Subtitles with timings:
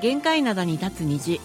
[0.00, 1.40] 限界灘に立つ虹。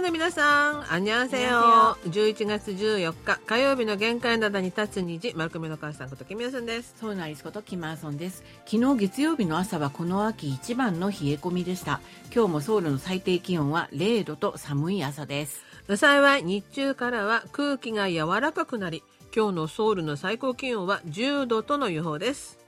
[0.00, 1.96] ーの皆さん、あんにゃんせよ。
[2.06, 6.94] 11月14日、火曜日の限界灘に立つ虹、丸組の母さんこと、キミヤスンです。
[6.98, 12.00] そうなりすことキマーソンです昨日月曜日の朝はこの秋一番の冷え込みでした
[12.34, 15.64] 今日もソウルの最低気温は0度と寒い朝です
[15.96, 19.02] 幸い、日中からは空気が柔らかくなり、
[19.34, 22.59] 今日のソウルの最高気温は10度との予報です。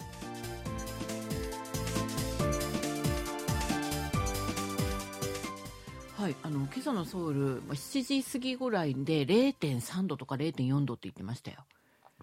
[6.22, 11.64] はいあの今朝のソウル7時過ぎぐらいで0.3度とか0.4度って言ってましたよ。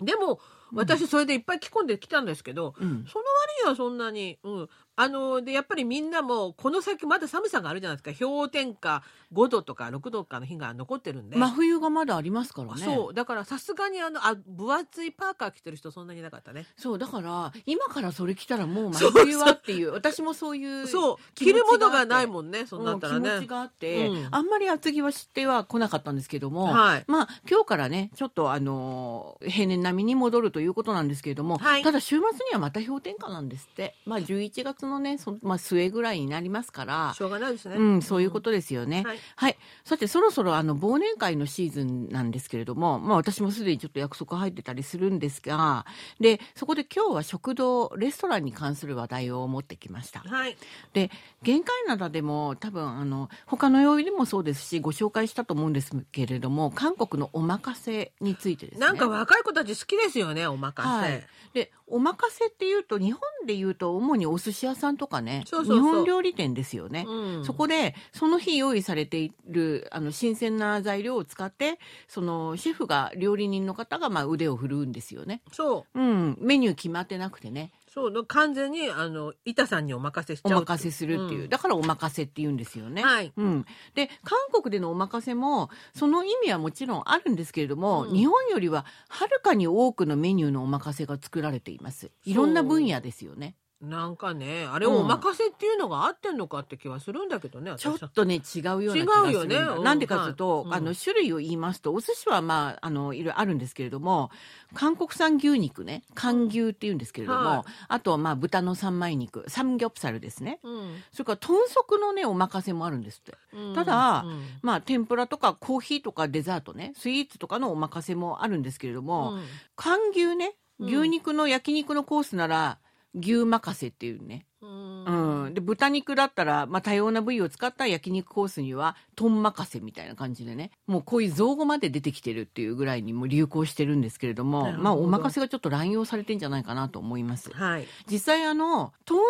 [0.01, 0.39] でも、
[0.73, 4.69] 私それでいっぱい着込んできたんですけど、うんその割にはそんなに、うん。
[4.95, 8.25] あの、で、やっぱりみんなも、この先まだ寒さがあるじゃないですか。
[8.25, 9.01] 氷点下
[9.33, 11.37] 5度とか6度かの日が残ってるんで。
[11.37, 13.13] 真冬がまだありますからねそう。
[13.13, 16.65] だからさすがにあの、あ、分厚いパーカー着てる人そんなにいなかったね。
[16.75, 21.15] そうだから今からそれ着たらもう真冬はっていう私もそういうそう。
[21.33, 22.65] 着るものがないもんね。
[22.67, 23.29] そんなったらね。
[23.29, 37.75] うん気持ちがあって、うんあんまり厚着はしては来なかったんですけども、はいまあ今日からねちょっとあのー平年並みに戻るということなんですけれども、はいただ週末にはまた氷点下なんですってまあ11月のねそ、まあ、末ぐらいになりますからしょうがないですね。
[37.75, 39.03] うん、そういうことですよね。
[39.05, 39.57] はいはい。
[39.85, 45.85] さて、そろそろあの忘年会のシーズンなんですけれども、まあ私もすでにちょっと約束入ってたりするんですが、
[46.19, 50.19] で、そこで今日は食堂、レストランに関する話題を持ってきました。
[50.19, 50.57] はい。
[50.93, 51.09] で、
[51.41, 58.85] 限界灘でも多分あの、他の曜日でもそうですし、ご紹介したと思うんですけれども、韓国のおまかせについてですね。
[58.85, 60.89] なんか若い子たち好きですよね、おまかせ。
[60.89, 67.45] はい、でおまかせっていうと日本でいうと主にお寿司屋さんとかね日本料理店ですよね、うん。
[67.45, 75.99] そこでその日用意されているあの新鮮な材料を使ってそのシェフが料理人の方がまあ腕を振るうんですよね、そう。
[75.99, 78.25] うん、メニュー決まってなくてねそう。
[78.25, 80.57] 完全に、あの、板さんにお任せしちゃう。
[80.57, 83.03] お任せするっていう、うんだからお任せって言うんですよね。
[83.03, 93.55] はいうん、で韓国でのお任せもその意味はもちろんあるんですけれども、うん日本よりははるかに多くのメニューのお任せが作られていますいろんな分野ですよね。
[93.81, 94.95] なんかね、あれうん。
[94.97, 99.55] お任せっていうのが合ってんのかって気はするんだけどね、ちょっとね違うような気がする違うよね。
[99.55, 99.83] うん。
[99.85, 104.31] なんでかというと、あの種類を言いますとお寿司はまああのいろいろあるんですけれども
[104.73, 107.63] 韓国産牛肉ね韓牛っていうんですけれども、はい。
[107.87, 110.59] あとはまあ豚の三枚肉サムギョプサルですね。
[110.61, 111.01] うん。
[111.13, 113.37] それから豚足のねお任せもあるんですって。
[113.53, 113.75] うん。
[113.75, 114.41] ただうん。
[114.61, 119.43] まあ天ぷらとかコーヒーとかデザートねスイーツとかのお任せもあるんですけれども、うん。
[119.77, 120.87] 韓牛ねうん。
[120.87, 122.77] 牛肉の焼肉のコースなら
[123.15, 137.51] 牛任せっていうね、うんうん、で豚肉だったら、まあ、多様な部位を使った焼肉コースには豚任せみたいな感じでねもうこういう造語まで出てきてるっていうぐらいにも流行してるんですけれどもまあお任せがちょっと乱用されてんじゃないかなと思います。
[137.51, 137.87] はい。
[138.09, 139.21] 実際あの豚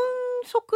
[0.46, 0.74] 足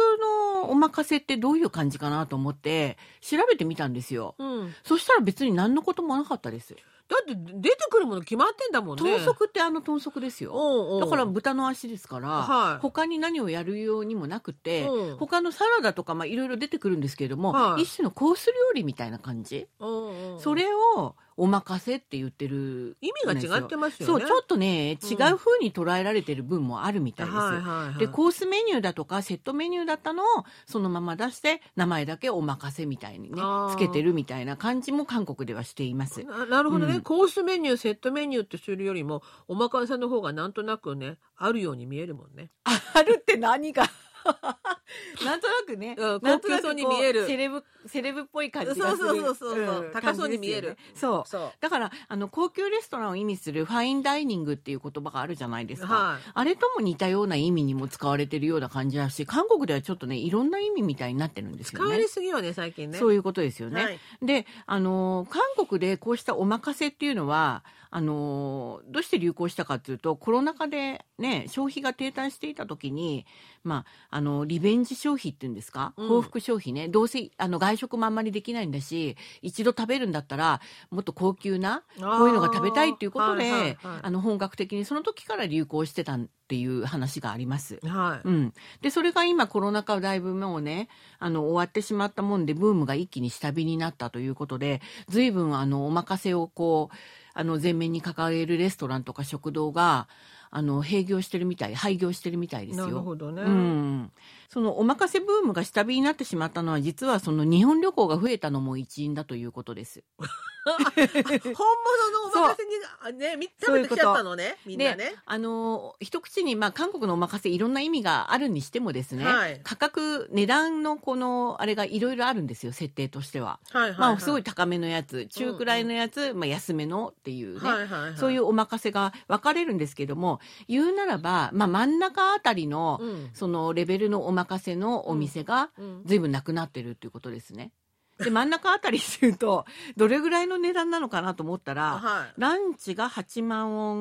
[0.62, 4.34] のお任せってどういう感じかなと思って調べてみたんですよ。
[4.38, 4.74] うん。
[4.82, 6.76] そしたら別に何のこともなかったです。
[7.06, 9.02] だって出てくるもの決まってんだもんね。
[9.02, 10.52] 豚足ってあの豚足ですよ。
[10.54, 12.78] おうおうだから豚の足ですから、はい。
[12.80, 15.16] 他に何をやるようにもなくて、うん。
[15.18, 17.82] 他のサラダとかまあいろいろ出てくるんですけれども、はい。
[17.82, 20.40] 一種のコース料理みたいな感じ、うんうん。
[20.40, 24.20] それをお任せって言ってる意味が違ってますよね。
[24.20, 27.36] そうちょっとね違うんう風に捉えられてる分もあるみたいです。
[27.36, 27.98] はいはいはい。
[27.98, 30.26] でコースメニューだとかセットメニューだったのを
[30.66, 36.24] そのまま出して名前だけお任せみたいにねつけてるみたいな感じも韓国ではしています。
[36.24, 42.50] ななるほどね、うんコースメニューセットメニューってするよりもおまかせの方がなんとなくねあるように見えるもんね。
[42.64, 43.84] あるって何が
[45.24, 47.26] なんとなくね、うんなんとなに見える。
[47.26, 49.88] セレブセレブっぽい感じがするそうそうそうそうう。
[49.88, 50.70] ん高そうに見える。
[50.70, 51.28] ねそう。
[51.28, 51.52] そう。
[51.60, 56.22] だからあの高級レストランを意味するファインダイニングっていう言葉があるじゃないですか、はい。
[56.32, 61.84] あれとも似たような意味にも使われてるような感じだし韓国ではちょっとねいろんな意味みたいになってるんですよね。
[61.84, 62.98] 使われすぎよね最近ね。
[62.98, 63.84] そういうことですよね。
[63.84, 63.98] はい。
[64.22, 67.64] で、あのー韓国でこうしたお任せっていうのは、
[67.96, 73.24] あのーどうして流行したかっていうと、コロナ禍でね、消費が停滞していた時に、
[73.62, 76.08] まあ、あの、リベンジ消費っていうんですか、うん。
[76.08, 80.60] 報復消費ね、どうせ、あの、外食もあんまりできないんだし、一度食べるんだったら、
[80.90, 83.76] もっと高級な、こういうのが食べたいっていうことで、はいはいはい。
[84.02, 87.78] あの、本格的にその時から流行してたっていう話があります。
[87.82, 88.28] はい。
[88.28, 88.52] うん、
[88.82, 90.88] でそれが今コロナ禍だいぶもうね
[91.18, 96.96] あの終わってしまったもんでブームが一気に下火になったということで随分あのお任せをこう
[97.34, 100.08] あの前面に掲げるレストランとか食堂が
[100.50, 102.86] あの閉業してるみたい廃業してるみたいですよ。
[102.86, 103.42] なるほどね。
[103.42, 104.12] うん、
[104.48, 110.04] そのお任せブームが下火になってしまったのは実はその日本旅行が増えたのも一因だということです。
[110.64, 112.70] 本物のお任せに
[113.02, 115.14] あねみ食べてきちゃったのねみんなね。
[115.26, 123.60] あの一口に、まあ、韓国のお任せいろんな意味があるにしてもですね、はい価格値段のこのあれがいろいろあるんですよ設定としては。
[123.70, 123.98] はいはいはい。
[123.98, 128.16] まあ、すごい高めのやつ中くらいのやつ、まあ、安めのっていうね、はいはいはい。
[128.16, 134.43] そういうお任せが分かれるんですけども言うならば、まあ、真ん中あたりの、うんそのレベルのお任せ
[134.76, 137.72] のお店がうん随分なくなってるっていうことですね。
[138.18, 139.64] で真ん中あたりっていうと
[139.96, 142.40] どれぐらいの値段なのかなと思ったらはい。
[142.40, 143.94] ランチが8万ウォ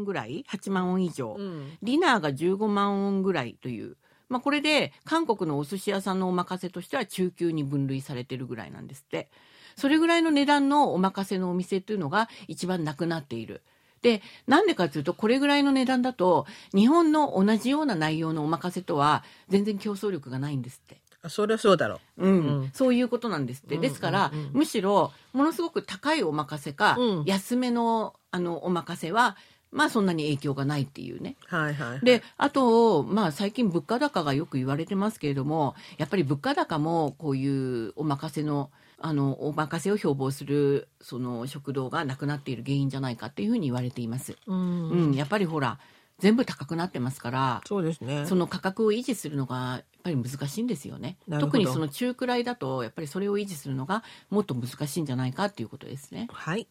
[0.00, 3.96] ンぐらい8万ウォン以上、うんディナーが15万ウォンぐらいという、
[4.28, 9.30] まあ、これで韓国のお寿司屋さんのお任せとしては中級に分類されてるぐらいなんですって
[9.76, 13.62] それぐらいの値段のお任せのお店というのが一番なくなっている。
[14.02, 21.00] でなんでかというとこれぐらいの値段だと日本の同じような内容のお任せとは全然競争力がないんですって。
[21.22, 22.26] あそりゃそうだろう。
[22.26, 22.32] ん。
[22.32, 22.70] うん。
[22.72, 27.24] そういうことなんですって、うんですから、むしろものすごく高いお任せか、うん。
[27.26, 29.36] 安めのあのお任せは
[29.72, 31.36] まあそんなに影響がないっていうね。
[31.50, 31.54] う。
[31.54, 32.00] はいはいはい。
[32.00, 38.70] であと、まあ、最近物価高がよく言われてますけれどもやっぱり物価高もこういうお任せの
[39.02, 44.36] あのお任せを標榜するその食堂がなくなっている原因じゃないかっていうふうに言われています。
[44.46, 45.78] うんうん、やっぱりほら
[46.18, 48.26] 全部高くなってますからそうですね。
[48.26, 51.16] その価格を維持するのがやっぱり難しいんですよね。
[51.40, 56.28] 特にその中くらいだとやっぱりそれを維持するのがもっと難しいんじゃないかっていうことですね。
[56.30, 56.68] はい。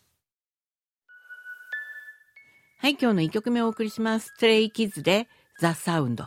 [2.81, 4.27] はい、今日の1曲目をお送りします。
[4.27, 5.27] ストレイキッズで
[5.59, 6.23] ザ・サウンド。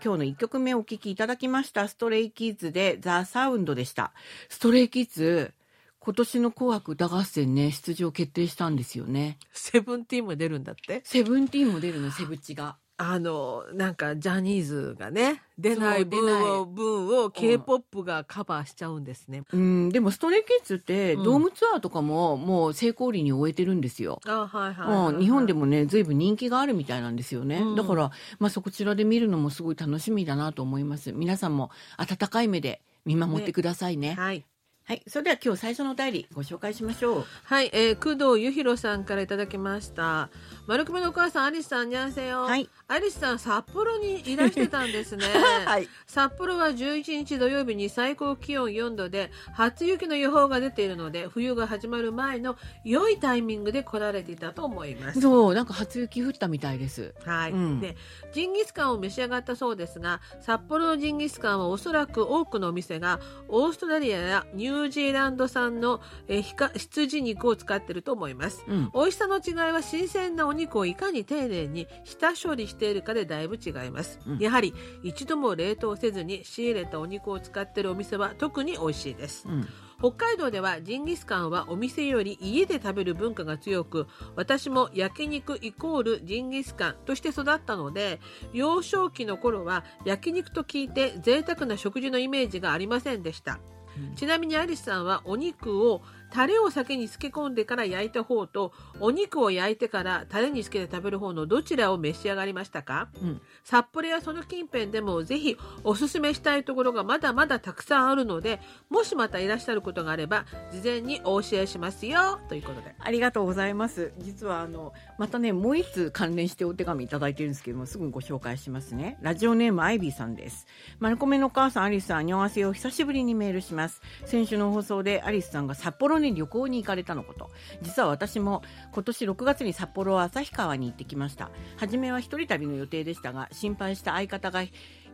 [0.00, 1.88] 今日の1曲目お聴きいただきました。
[1.88, 4.12] ストレイキッズでザ・サウンドでした。
[4.48, 5.52] ストレイキッズ、
[5.98, 9.38] 今年の紅白歌合戦ね、出場決定したんですよね。
[9.52, 11.00] セブンティーンも出るんだって？
[11.02, 12.76] セブンティーンも出るの、セブチが。
[13.04, 16.04] あのなんかジャニーズがね出ない。
[16.04, 19.42] 分を分を K-POP がカバーしちゃうんですね。
[19.52, 21.22] うん、でもストレイキッズってうん。
[21.24, 24.20] ドームツアーとかももう成功裏に終えてるんですよ。
[24.24, 27.74] あはいはいうん、日本でもね随分人気があるみたいなんですよね、うん。
[27.74, 31.12] だから、まあ、そこちらで見るのもすごい楽しみだなと思います。
[31.12, 34.14] 皆さんも温かい目で見守ってくださいね。
[34.14, 34.44] はい
[34.84, 40.28] はいそれでは今日最初のお便りご紹介しましょうはい、えー、工藤ゆひろさんからいただきました。
[40.66, 42.42] 丸くめのお母さん、アリスさん、にゃんせよ。
[42.42, 45.24] はいアリスさん、札幌にいらしてたんですね。
[45.64, 55.20] はい札幌は11日土曜日に最高気温4度で初雪の予報が出ているので冬が始まる前の良いタイミングで来られていたと思います。
[55.20, 57.96] そうなんか初雪降ったみたいですはい、うんで
[58.32, 68.64] ジンギスカンを召し上がったそうですが札幌のジンギスカンはおそらく多くのお店がオーストラリアやニュージーランド産の、えーひか羊肉を使っていると思います。
[68.68, 68.90] うん。
[68.94, 74.38] 美味しさの違いは新鮮なお肉をいかに丁寧に下処理しているかでだいぶ違います、うん。
[74.38, 79.46] やはり一度も冷凍せずに仕入れたお肉を使っているお店は特に美味しいです。
[79.48, 79.68] うん。
[79.98, 88.20] 北海道ではジンギスカンはお店より家で食べる文化が強く私も焼肉イコールジンギスカンとして育ったので
[88.52, 93.60] 幼少期の頃は焼肉と聞いて贅沢な食事のイメージがありませんでした。
[93.76, 93.81] うん
[94.16, 96.02] ちなみにアリスさんはお肉を
[96.32, 103.08] タレを先に漬け込んでから焼いた方とお肉を焼いてからタレにつけて食べる方のどちらを召し上がりましたか？
[103.20, 103.40] うん。
[103.64, 112.40] 札幌やその近辺でもぜひおすすめしたいところがまだまだたくさんあるのでもしまたいらっしゃることがあれば事前にお教えしますよ。
[112.48, 112.94] ということで。
[112.98, 114.12] ありがとうございます。
[114.18, 119.18] 実はあのまたねもう一通関連してお手紙いただいてるんですけどもすぐご紹介しますね。
[119.20, 120.66] ラジオネームアイビーさんです。
[120.98, 124.00] マルコメのお母さんアリスさんにおわせを久しぶりにメールします。
[124.24, 127.50] 先週の放送でアリスさんが札幌に旅行に行かれたのこと。
[127.82, 128.62] 実は私も
[128.92, 131.50] 今年6月に札幌旭川に行ってきました。
[131.76, 134.62] 初めは一人旅の予定でしたが心配した相方が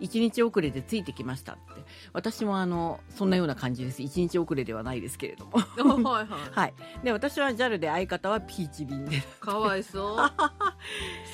[0.01, 1.63] 一日遅れでついてきましたって。
[2.13, 4.03] 私もあのそんなような感じです。
[4.03, 5.59] 一日遅れではないですけれども。
[6.09, 6.29] はいはい。
[6.53, 6.75] はい。
[7.05, 9.23] で私は JAL で相方はピーチ便で。
[9.41, 10.17] かわいそう。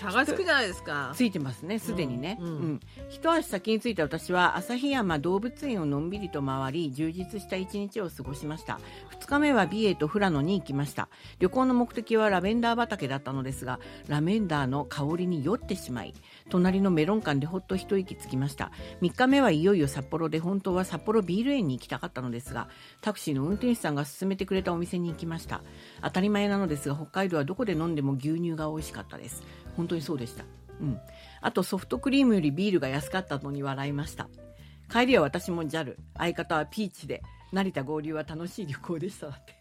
[0.00, 1.12] 差がつくじゃないですか。
[1.14, 2.52] ついてますねすでにね、ううん。
[2.74, 2.80] ん。
[3.10, 8.78] 一足先に着いた私は旭山動物園をのんびりと回り充実した一日を過ごしました。
[9.20, 11.08] 2日目は美瑛と富良野に行きました。
[11.38, 16.14] 旅行の目的はラベンダー畑だったのですがラベンダーの香りに酔ってしまい
[16.50, 18.70] 隣のメロン館でほっと一息つきました。
[19.00, 22.68] 3日目はいよいよ札幌で本当は札幌ビール園に行きたかったのですが
[23.00, 25.62] タクシーの運転手さんが勧めてくれたお店に行きました。
[26.02, 29.42] 当たり前なのですが北海道はどこで飲んでも牛乳が美味しかったです。
[29.76, 30.44] 本当にそうでした。
[30.80, 31.00] うん、
[31.40, 34.28] あとソフトクリームよりビールが安かったのに笑いました。
[34.90, 37.22] 帰りは私も JAL 相方はピーチで。
[37.54, 39.28] 成田合流は楽しい旅行でした。
[39.28, 39.54] だって。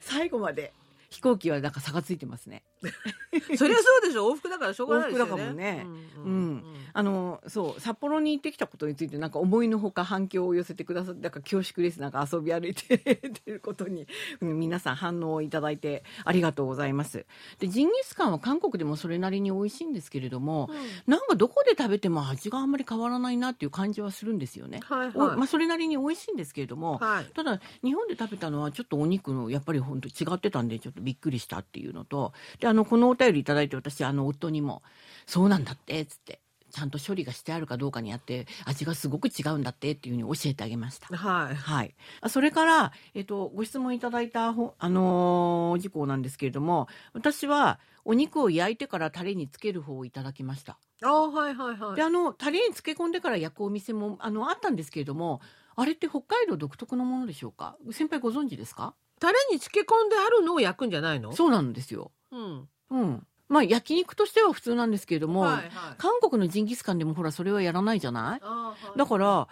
[0.00, 0.74] 最後まで
[1.08, 2.62] 飛行機はなんか差がついてますね。
[3.56, 4.30] そりゃそうでしょ。
[4.30, 5.32] 往復だからしょうがないですよね。
[5.32, 5.86] 往復だからもね。
[6.16, 12.00] うんうんあのそう札幌に行ってきたことについてなんか思いのほか反響を寄せてくださってだから恐縮です。
[12.00, 12.98] なんか遊び歩いて
[13.46, 14.06] ることに、
[14.40, 17.26] うん皆さん反応をいただいてありがとうございます。
[17.58, 20.70] でジンギスカンは韓国でもそれなりに美味しいんですけれども、
[21.06, 25.12] なんかどこで食べても味があんまり変わらないなっていう感じはするんですよね、はいはい。
[25.16, 27.24] おまあ、それなりに美味しいんですけれども、はい。
[27.32, 34.82] ただ日本で食べたのはちょっとお肉のやっぱり本当違ってたんでちょっとびっくりしたっていうのとであのこのお便りいただいて私あの夫にも
[35.26, 36.40] 「そうなんだって」っつって。
[36.72, 41.08] ちゃんと処理がしてあるかどうかによって味がすごく違うんだってっていうふうに教えてあげました。
[41.08, 41.96] はいはい。
[42.20, 50.78] あそれから、えっと、ご質問いただいたほ、あのー事項なんですけれども、私はお肉を焼いてからタレにつける方をいただきました。
[51.02, 55.40] あはいはいはいで、あの、タレに漬け込んでから焼くお店も、あの、あったんですけれども、
[55.74, 57.76] あれって北海道独特のものでしょうか？
[57.90, 58.94] 先輩ご存知ですか？
[59.18, 61.32] タレに漬け込んであるのを焼くんじゃないの？
[61.32, 62.12] そうなんですよ。
[62.32, 62.68] うん。
[62.90, 63.26] うん。
[63.48, 65.70] まあ、焼肉としては普通なんですけれども、はいはい。
[65.98, 68.40] 韓国のジンギスカンでもほら、それはやらないじゃない？
[68.44, 68.98] あはい。
[68.98, 69.48] だから、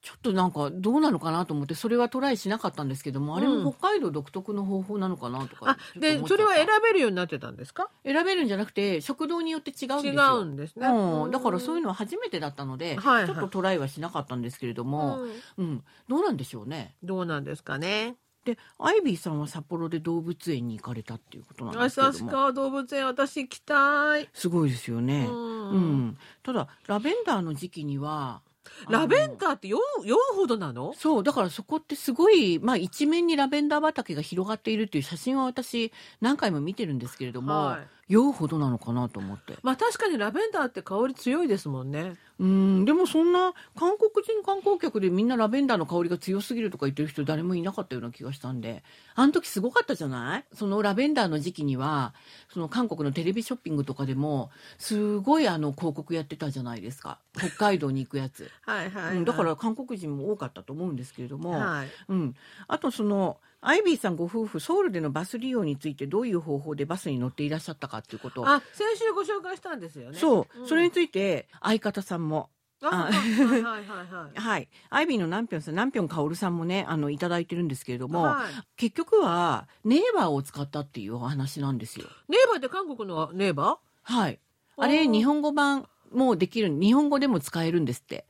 [0.00, 6.20] ちょっとなんかどうなのかなと思って、それはトライしなかったんですけども、あれも北海道独特の方法なのかなとかで。
[6.28, 7.88] それは選べるようになってたんですか？
[8.04, 10.40] 選べるんじゃなくて、食堂によって違うんです違よ。
[10.40, 10.56] うん。
[10.56, 13.26] ですねうん、だからそういうののは初めてだったので、はいはい。
[13.26, 15.22] ちょっとトライはしなかったんですけれども、
[15.56, 16.94] うん、どうなんでしょうね。
[17.02, 18.16] どうなんですかね
[18.48, 25.26] で、アイビーさんは札幌で動物園に行かれたっていうことなんですけれども、旭川動物園私行きたい、すごいですよね。
[25.28, 26.06] ううん。
[26.08, 28.40] ん、ただラベンダーの時期には
[28.88, 30.94] ラベンーダーって酔う酔うほどなの？
[30.94, 39.54] そうだからそこってすごい、まあ、一面にラベンダー畑が広がっているっていう写真は私何回も見てるんですけれども、はい酔うほどなのかなと思って。
[39.62, 42.14] まあ確かにラベンダーって香り強いですもんね。
[42.40, 48.82] うんでもそんな韓国人観光客でみんなラベンダーの香りが強すぎるとか言ってる人誰もいなかったような気がしたんで。
[49.14, 50.44] あの時すごかったじゃない？
[50.54, 52.14] そのラベンダーの時期には
[52.52, 57.18] その韓国のテレビショッピングとかでもすごいあの広告やってたじゃないですか。
[57.36, 61.88] 北海道に行くやつ、はいはい、うん、だから韓国人も多かったと思うんですけれども、はい。
[62.08, 62.34] うん、
[62.68, 68.48] あとそのアイビーさんご夫婦ソウルでのバス利用についてどういう方法でバスに乗っていらっしゃったかっていうことを。
[68.48, 70.18] あ先週ご紹介したんですよね。
[70.18, 70.66] そう、ん。
[70.68, 72.50] それについて相方さんも。
[72.80, 74.38] あはいはいはいはい。
[74.38, 74.68] はい。
[74.90, 78.64] アイビーのナンピョンさんナンピョンカオルさんもねあのいただいてるんですけれども、はい。
[78.76, 82.06] 結局はネイバーを使ったっていうお話なんですよ。
[82.28, 84.38] ネイバーって韓国のネイバはい。
[84.76, 88.26] あれ日本語版もできる日本語でも使えるんですって。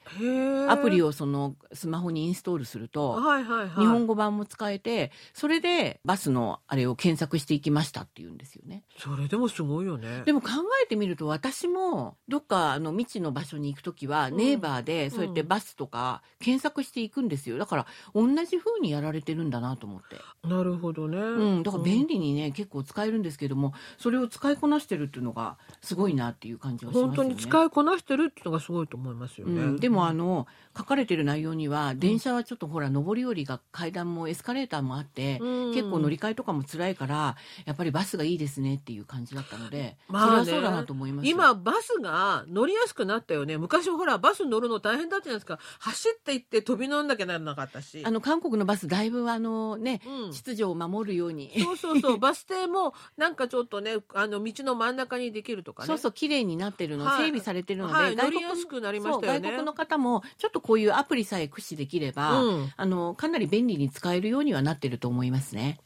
[0.68, 3.80] アプリををそのスマホにインストールすると、はいはいはい。
[3.80, 8.84] 日本語版も使えてそれでバスのあれを検索していきましたっていうんですよね。
[8.98, 10.22] それでもすごいよね。
[10.24, 10.48] でも考
[10.82, 14.36] えてみると私もどっかあの未知の場所に行く時はうん。
[14.36, 17.58] ネイバーでそうやってバスとか検索していくんですよ。
[17.58, 20.16] だから同じ風にやられてるんだなと思って、
[20.46, 27.16] なるほどね、うん、だから便利にね結構使えるんですけどもそれを使いこなしてるっていうのがすごいなっていう感じがしますよね。
[27.16, 30.46] 本当に使いこなしてるっていうのがすごいと思いますよね、うん、でもあの
[30.76, 35.74] 書かれてる内容には電車はちょっとほら上り下りが階段もエスカレーターもあって、うん。
[35.74, 40.44] 結構乗り換えとかも辛いからやっぱりバスがいいですねっていう感じだったので、まあね。
[40.44, 41.32] それはそうだなと思いますよ。
[41.32, 43.58] 今バスが乗りやすくなったよね。
[43.58, 45.58] 昔ほらバス乗るの大変だったじゃないですか。
[45.80, 48.02] 走って行って飛び乗んなきゃならなかったし。
[48.04, 50.32] あの韓国のバスだいぶあのね、うん。
[50.32, 51.52] 秩序を守るように。
[51.58, 52.18] そうそうそう。
[52.20, 55.86] バス停もなんかちょっとねあの道の真ん中にできるとかね。
[55.88, 59.40] そうそう綺麗になってるの、はい整備されてるので、はい外国乗りやすくなりましたよね。
[59.40, 62.72] 外国の方もちょっとこういうアプリさえ駆使できれば、うん。
[62.76, 65.78] あのかなり便利に使えるようにはなってると思いますね。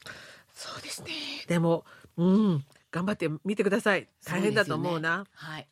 [0.53, 1.09] そうですね。
[1.47, 1.85] でも
[2.17, 4.07] うん頑張って見てください。
[4.25, 5.15] 大変だと思うな。
[5.17, 5.29] そうね。
[5.33, 5.67] はい。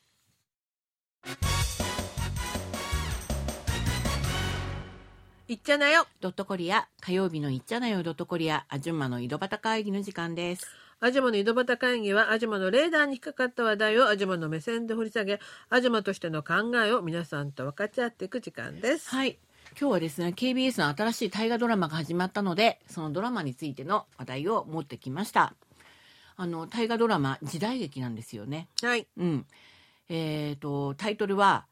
[5.48, 6.08] いっちゃなよ。
[6.22, 10.66] ドットコリア火曜日のいっちゃなよドットコリアアジュンマの井戸端会議の時間です。
[11.04, 15.40] アジマの井戸端会議はアジマのレーダーに引っかかった話題をアジマの目線で掘り下げ
[15.72, 19.10] アジマとしての考えを皆さんと分かち合っていく時間です。
[19.10, 19.40] はい。
[19.80, 25.56] 今日はですね、KBS の新しい大河ドラマが始まったので、そのドラマについての話題を持ってきました。
[26.38, 28.68] あの、大河ドラマ、時代劇なんですよね。
[28.84, 29.08] はい。
[29.18, 29.46] うん。
[30.08, 31.66] えっ、と、タイトルは、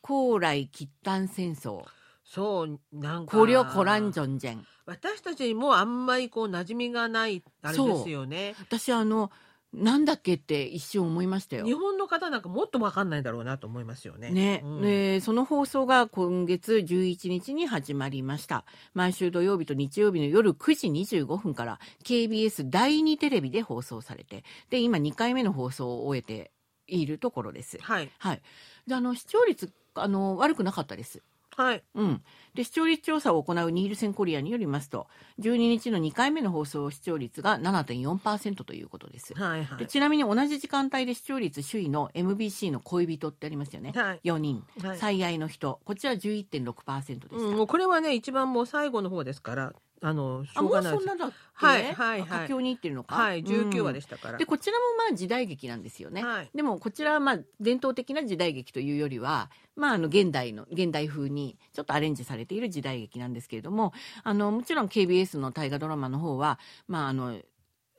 [0.00, 1.84] 高麗喫丹戦争、
[2.26, 4.66] そうなんか古領コランジョンジェン。
[4.84, 8.54] 私たちにもあんまりこう馴染みがないあれですよね。
[8.60, 9.30] 私、あの、
[9.72, 11.74] なんだっけって一瞬思いましたよ日。
[11.74, 14.30] 本の方なんかもっと分かんないだろうなと思いますよね。
[14.30, 18.64] ね、うんでその放送が今月11日に始まりました
[18.94, 26.52] 毎週土曜日と日曜日の夜9時25分から KBS 第2テレビで放送されてで今2回目の放送を終えて
[26.86, 28.10] いるところですはい。
[28.18, 28.42] はい
[28.86, 31.22] であの視聴率あの悪くなかったです
[31.56, 31.82] はい。
[31.94, 32.22] うん、
[32.54, 35.06] で視聴率調査を行うニールセンコリアによりますと
[35.40, 39.34] 12日の2回目の放送視聴率が7.4%ということです。
[39.34, 39.78] はいはい。
[39.78, 44.20] でちなみに同じ時間帯で視聴率首位の MBC の恋人ってありますよね、はい。
[44.24, 44.98] 4人、はい。
[44.98, 45.80] 最愛の人。
[45.84, 49.72] こちら11.6%でした、うん、もうこれはね一番もう最後の方ですから
[50.02, 51.04] あのしょうがないです。
[51.04, 52.28] そんなだっけ、はいはいはい。
[52.30, 53.14] あ佳境に行ってるのか？
[53.14, 56.50] はい19話でししたから、でこちらもまあ時代劇なんですよね、はい。
[56.54, 67.38] でもこちらはまあ伝統的な時代劇というよりは、まあ、あの現代の現代風にちょっとアレンジされている時代劇なんですけれどもあのもちろん KBS の大河ドラマの方は、まあ、あの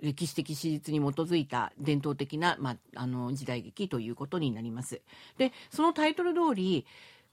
[0.02, 5.02] 歴史的史実に基づいた伝統的な、まあ、あの時代劇ということになります。
[5.38, 6.86] でそのタイトル通り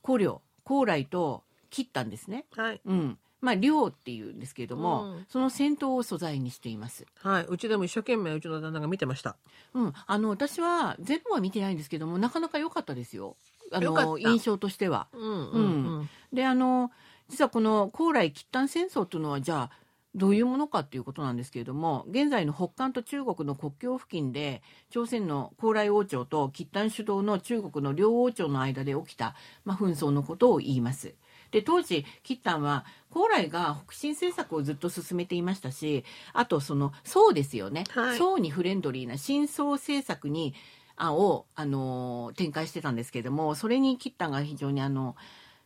[0.03, 2.47] 光陵高麗と切ったんですね。
[2.57, 2.81] はい。
[2.85, 5.27] うんまあ、量っていうんですけれども、うん。
[5.29, 7.07] その戦闘を素材にしています。
[7.21, 7.47] はい。
[7.47, 9.37] うちでも一生懸命うちの旦那が見てました。
[9.75, 13.37] うん、あの私は全部は見てないんですけどもなかなか良かったですよ。
[13.71, 15.09] あの印象としては。
[15.13, 15.67] うんうんう
[16.03, 16.09] ん。
[16.33, 16.91] であの
[17.29, 19.85] 実はこの高麗喫丹戦争というのはじゃあ
[20.15, 29.35] どういうものかということなんですけれども現在の北韓と中国の国境付近で朝鮮の高麗王朝と喫丹主導の中国の両王朝の間で起きた、
[29.65, 31.15] まあ、紛争のことを言います。
[31.55, 38.19] で当時喫丹は高麗が北進政策をずっと進めていましたしあとその宋ですよね、はい。
[38.19, 40.53] 宋にフレンドリーな新宋政策に
[40.97, 45.15] あを、あの展開してたんですけれどもそれに喫丹が非常にあの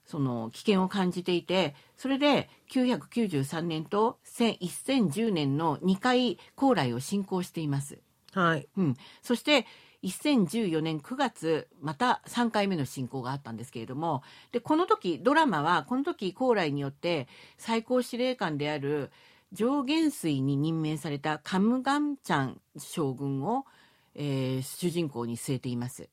[0.05, 7.99] その危険を感じていてそれで993年と1010年の2回高麗を侵攻しています。
[8.35, 8.69] はい。
[8.77, 9.65] うん、そして
[10.05, 17.27] 2014年9月また3回目の侵攻があったんですけれどもでこの時ドラマはこの時高麗によって
[17.57, 19.11] 最高司令官である
[19.53, 23.65] 上元帥に任命されたカムガンチャン将軍を、
[24.15, 26.09] えー主人公に据えています。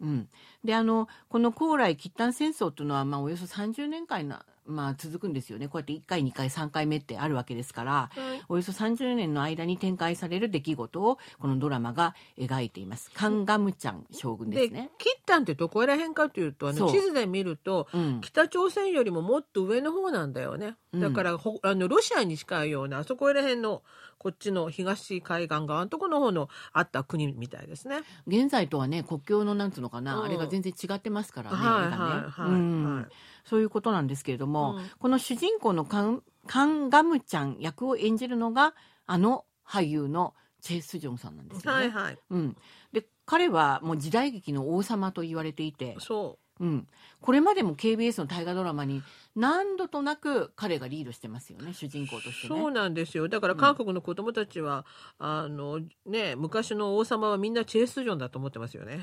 [0.00, 0.28] うん、
[0.64, 5.68] であのこの高麗喫丹戦争というのは、まあ、およそ30年間な、まあ、続くんですよね。
[5.68, 8.42] こうやって1回2回3回目ってあるわけですからはい。
[8.48, 13.10] およそ30年の間に展開される出来事をこのドラマが描いています。
[13.12, 14.90] カンガムチャン将軍でですね。
[14.98, 20.76] キッタンってどこら辺かというとあの地図で見るとうん、北朝鮮よりももっと上の方なんだよね。
[20.92, 21.00] うん。
[21.00, 23.82] だから、ほあのロシアに近いようなあそこら辺の
[24.18, 28.02] こっちの東海岸側のところの方のあった国みたいですね。
[28.26, 30.24] 現在とはね国境のなんつうのかな、うん。
[30.24, 31.56] あれが全然違ってますからね。
[33.44, 34.90] そういうことなんですけれども、うん。
[34.98, 38.74] この主人公のカンカンガムちゃん役を演じるのが
[39.06, 41.78] あの俳優のチェ・スジョンさんなんですよね。
[41.78, 42.18] はいはい。
[42.30, 42.56] うん、
[42.92, 46.86] で彼はもう時代劇の王様と言われていて、そうん、
[47.20, 49.02] これまでも KBS の大河ドラマに
[49.34, 52.54] 何度となく彼がリードしてますよね主人公としてね。
[52.54, 53.28] うそうなんですよ。
[53.28, 54.84] だから韓国の子供たちは、
[55.18, 59.00] あのね昔の王様はみんなチェ・スジョンだと思ってますよね。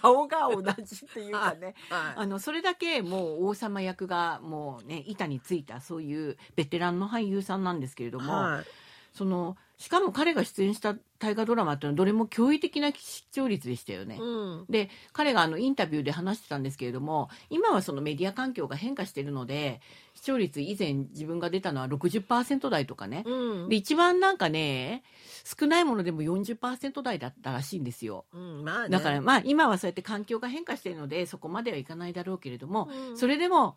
[0.00, 1.74] 顔が同じっていうかね。
[1.90, 8.64] はあのそれだけもう王様役がもうね板についたそういうベテランの俳優さんなんですけれども、はい。
[9.12, 14.18] そのしかも彼が出演した大河ドラマっていうのはどれも驚異的な視聴率でしたよね。
[14.18, 14.24] う
[14.62, 14.64] ん。
[14.70, 19.80] で彼があのインタビューで話してたんですけれども今はそのメディア環境が変化しているので
[20.14, 23.68] 視聴率以前自分が出たのは60%台とかね、うん。
[23.68, 25.02] で一番なんかね
[25.44, 28.24] 少ないものでも40%台だったらしいんですよ。
[28.32, 33.18] うんまあね、だからまあ今はそうやって環境が変化しているのでそこまではいかないだろうけれども、うん。
[33.18, 33.76] それでも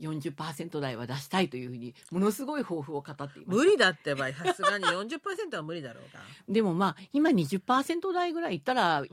[0.00, 3.58] 40%台は出したいというふうにものすごい抱負を語っています。
[3.58, 6.20] 無理だってばさすがに40%は無理だろうが。
[6.48, 9.12] でもまあ今20%台ぐらいいったら以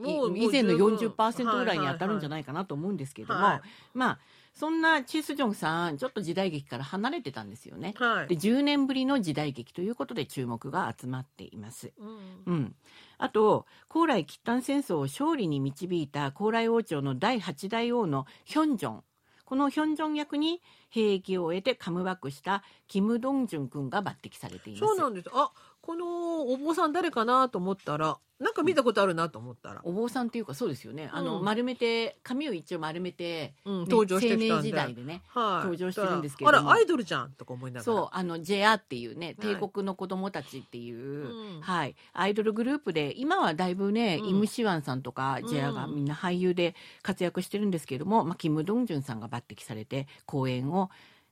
[0.49, 1.15] 前のもう十分。
[1.21, 3.61] 40%ぐらいに当たるんじゃないかなと思うんですけれども、はい。
[3.93, 4.19] まあ
[4.53, 7.93] そんなチェ・スジョンさんちょっと時代劇から離れてたんですよね。
[7.97, 8.27] はい。
[8.27, 11.93] で10年ぶりの時代劇ということで注目が集まっています。
[11.97, 12.53] うん。
[12.53, 12.75] うん、
[13.17, 19.03] あと高麗喫丹戦争を勝利に導いた高麗王朝の第8代王のヒョンジョン
[19.51, 24.85] このヒョンジョン役に兵役を終えてカムバックしたキム・ドンジュン君が抜擢されています。
[24.85, 25.29] そうなんです。
[25.33, 31.45] あ、このお坊さん誰かなと思ったら、なんか見たことあるなと思ったら、お坊さんっていうかそうですよね、あのうん。
[31.45, 34.51] 丸めて髪を一応丸めて、ねうん登場してきたんで。
[34.51, 36.69] 青年時代でねはい、登場してるんですけれども。
[36.69, 37.83] あらアイドルじゃんとか思いながら。
[37.83, 39.55] そうあのジェアっていうねはい。
[39.55, 41.61] 帝国の子供たちっていう、うん。
[41.61, 44.29] はい、アイドルグループで今はだいぶね、うん。
[44.29, 50.89] イム・シワンさんとかジェアがみんな俳優で活躍してるんですけれども、まあ、キム・ドンジュンさんが抜擢されて公演を、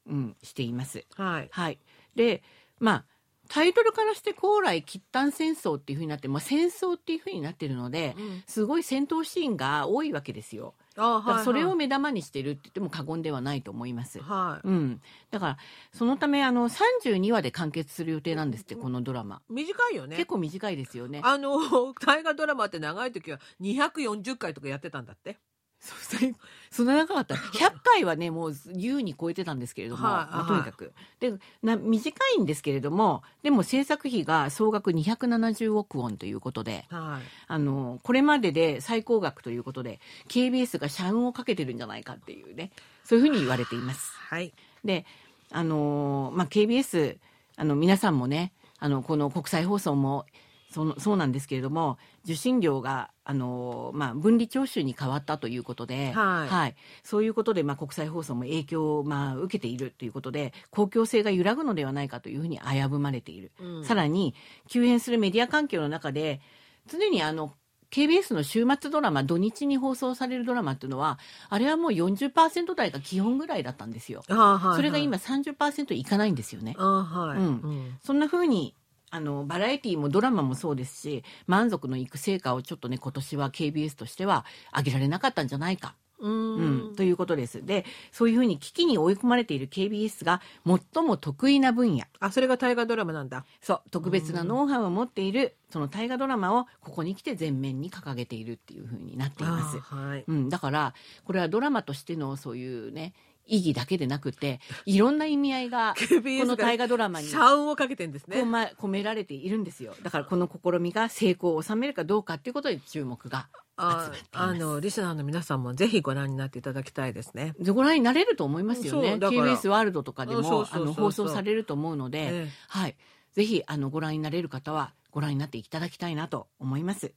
[0.08, 1.06] うん、しています。
[1.16, 1.50] はい。
[1.52, 1.80] はい、
[2.16, 2.44] で
[2.80, 3.06] まあ
[3.50, 10.76] タイトルからして高麗喫丹戦争っていうふうになって、まあ、戦争っていうふうになってるので、うんすごい戦闘シーンが多いわけですよ。
[10.96, 11.44] あ、だからはい。
[11.46, 14.22] それを目玉にしてるって言っても過言ではないと思います。
[14.22, 14.68] はい。
[14.68, 15.58] うん、だから
[15.94, 20.16] そのためあの32話で完結する予定なんですってこのドラマ、短いよね。
[20.16, 21.58] 結構短いですよねあの
[21.94, 25.38] 大河ドラマって長い時は240回とかやってたんだって。
[25.80, 26.34] それ
[26.72, 37.28] そんな長かった100回はねもう優に超えてたんですけれども、はいまあとにかくでな短いんですけれどもでも制作費が総額270億ウォンということではい。
[37.48, 42.72] あのこれまでで最高額ということで KBS が社運をかけてるんじゃないかっていうね
[43.04, 44.12] そういうふうに言われています。
[44.30, 44.54] はい。
[44.84, 45.06] で
[45.52, 47.18] あのーまあ、KBS
[47.58, 50.26] あの皆さんもねあのこの国際放送も
[50.72, 64.36] そのそうなんですけれども受信料が、あのーまあ、分離徴収に変わったということで、はいそういうことで、まあ、国際放送も影響を、まあ、受けているということで公共性が揺らぐのではないかというふうに危ぶまれている、うんさらに
[64.68, 66.42] 急変するメディア環境の中で
[66.88, 67.54] 常にあの
[67.92, 71.18] KBS の週末ドラマ土日に放送されるドラマっていうのは
[71.50, 74.24] あれはもう40%台が基本ぐらいだったんですよ。
[74.30, 74.76] あはいはい。
[74.76, 76.76] それが今30%いかないんですよね。
[76.78, 77.38] あはい。
[77.40, 78.76] うんうんそんな風に
[79.12, 84.46] あのバラエティーもドラマもそうですし満足のいく成果をちょっとね今年は KBS としては
[84.76, 86.96] 上げられなかったんじゃないか、ううんん。
[86.96, 87.66] ということです。
[87.66, 93.46] でそういう風に危機に追い込まれている KBS が最も得意な分野あ、それが大河ドラマなんだ。
[93.62, 99.78] そう特別なノウハウを持っているその大河ドラマをここに来て前面に掲げているっていう風になっています。
[99.92, 100.24] あはい。
[100.28, 100.94] うん、だから
[101.24, 103.14] これはドラマとしてのそういうね
[103.50, 106.06] 意義だけでなくていろんな意味合いがこ
[106.46, 108.38] の大河ドラマに社運をかけてんですね。
[108.78, 108.90] 込。
[108.90, 109.96] められているんですよ。
[110.04, 114.28] だからこの試みが成功を収めるかどうかっていうことで注目があ集まっています。
[114.34, 117.56] あのリスナーの皆さんもぜひご覧になっていただきたいですね。
[117.60, 119.12] ご覧になれると思いますよね。
[119.12, 119.42] そうだから。
[119.42, 122.50] KBS ワールドとかでもあの放送されると思うので、ええ。
[122.68, 122.96] はい、
[123.34, 127.14] ぜひあのご覧になれる方はご覧になっていただきたいなと思います。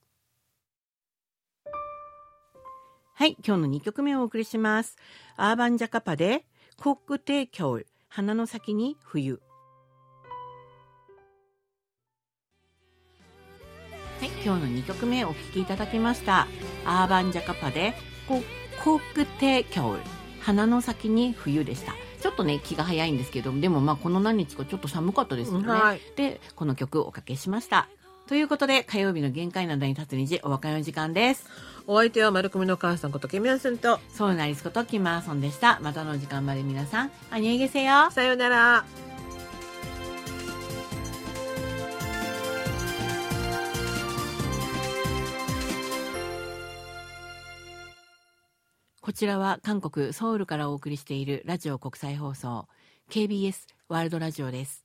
[3.15, 4.97] はい、今日の2曲目をお送りします。
[5.37, 6.47] アーバンジャカパで
[6.79, 9.43] コックテキョウ花の先に冬。
[14.19, 16.49] はい、今日の2曲目お聴きいただきました。
[16.87, 17.95] アーバンジャカパで
[18.27, 18.41] コ
[18.83, 19.99] コックテキョウ
[20.41, 21.93] 花の先に冬でした。
[22.21, 25.69] ちょっとね気が早いんですけどでもまあこの何日かちょっと寒かったですよね。
[25.69, 26.01] はい。
[26.17, 27.89] でこの曲をおかけしました。
[28.33, 31.51] ということで火曜日の限界などに立つ虹お別れの時間です。
[31.87, 35.79] お相手は丸組の母さんことケミヤンセンとそうなりすことキマーソンでした。
[35.83, 38.11] またの時間まで皆さん、あにえげせよ。
[38.11, 38.87] さようなら。
[49.03, 52.67] こちらは韓国ソウルからお送りしているラジオ国際放送
[53.11, 54.82] KBS ワールドラジオです。